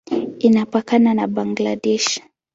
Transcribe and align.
Inapakana 0.47 1.13
na 1.13 1.27
Bangladesh. 1.27 2.09